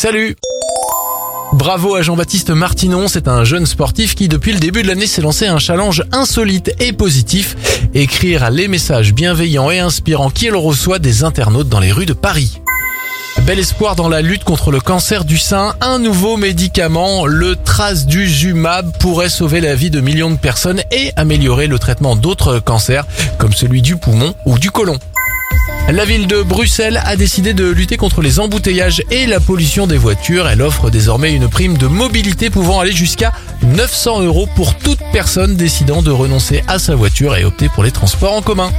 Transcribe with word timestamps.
Salut 0.00 0.36
Bravo 1.54 1.96
à 1.96 2.02
Jean-Baptiste 2.02 2.50
Martinon, 2.50 3.08
c'est 3.08 3.26
un 3.26 3.42
jeune 3.42 3.66
sportif 3.66 4.14
qui 4.14 4.28
depuis 4.28 4.52
le 4.52 4.60
début 4.60 4.84
de 4.84 4.86
l'année 4.86 5.08
s'est 5.08 5.22
lancé 5.22 5.48
un 5.48 5.58
challenge 5.58 6.04
insolite 6.12 6.72
et 6.78 6.92
positif, 6.92 7.56
écrire 7.94 8.48
les 8.52 8.68
messages 8.68 9.12
bienveillants 9.12 9.72
et 9.72 9.80
inspirants 9.80 10.30
qu'il 10.30 10.54
reçoit 10.54 11.00
des 11.00 11.24
internautes 11.24 11.68
dans 11.68 11.80
les 11.80 11.90
rues 11.90 12.06
de 12.06 12.12
Paris. 12.12 12.60
Bel 13.42 13.58
espoir 13.58 13.96
dans 13.96 14.08
la 14.08 14.22
lutte 14.22 14.44
contre 14.44 14.70
le 14.70 14.78
cancer 14.78 15.24
du 15.24 15.36
sein, 15.36 15.74
un 15.80 15.98
nouveau 15.98 16.36
médicament, 16.36 17.26
le 17.26 17.56
Trastuzumab, 17.56 18.96
pourrait 18.98 19.28
sauver 19.28 19.60
la 19.60 19.74
vie 19.74 19.90
de 19.90 20.00
millions 20.00 20.30
de 20.30 20.38
personnes 20.38 20.80
et 20.92 21.10
améliorer 21.16 21.66
le 21.66 21.80
traitement 21.80 22.14
d'autres 22.14 22.60
cancers 22.60 23.04
comme 23.36 23.52
celui 23.52 23.82
du 23.82 23.96
poumon 23.96 24.32
ou 24.46 24.60
du 24.60 24.70
côlon. 24.70 25.00
La 25.90 26.04
ville 26.04 26.26
de 26.26 26.42
Bruxelles 26.42 27.00
a 27.02 27.16
décidé 27.16 27.54
de 27.54 27.66
lutter 27.66 27.96
contre 27.96 28.20
les 28.20 28.40
embouteillages 28.40 29.02
et 29.10 29.24
la 29.24 29.40
pollution 29.40 29.86
des 29.86 29.96
voitures. 29.96 30.46
Elle 30.46 30.60
offre 30.60 30.90
désormais 30.90 31.32
une 31.32 31.48
prime 31.48 31.78
de 31.78 31.86
mobilité 31.86 32.50
pouvant 32.50 32.80
aller 32.80 32.92
jusqu'à 32.92 33.32
900 33.62 34.20
euros 34.20 34.46
pour 34.54 34.76
toute 34.76 35.00
personne 35.14 35.56
décidant 35.56 36.02
de 36.02 36.10
renoncer 36.10 36.62
à 36.68 36.78
sa 36.78 36.94
voiture 36.94 37.36
et 37.36 37.44
opter 37.46 37.70
pour 37.70 37.84
les 37.84 37.90
transports 37.90 38.34
en 38.34 38.42
commun. 38.42 38.70